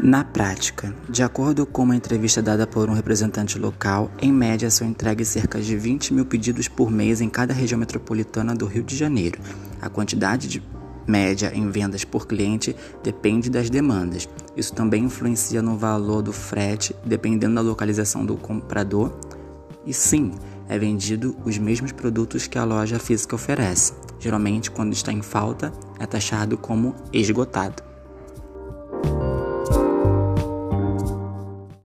[0.00, 4.86] Na prática, de acordo com uma entrevista dada por um representante local, em média são
[4.86, 8.96] entregues cerca de 20 mil pedidos por mês em cada região metropolitana do Rio de
[8.96, 9.40] Janeiro.
[9.82, 10.62] A quantidade de
[11.04, 14.28] média em vendas por cliente depende das demandas.
[14.56, 19.18] Isso também influencia no valor do frete, dependendo da localização do comprador.
[19.84, 20.32] E sim,
[20.68, 23.94] é vendido os mesmos produtos que a loja física oferece.
[24.20, 27.87] Geralmente, quando está em falta, é taxado como esgotado.